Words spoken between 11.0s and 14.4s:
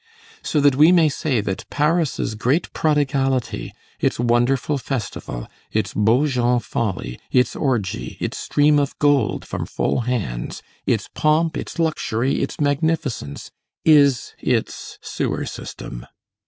pomp, its luxury, its magnificence, is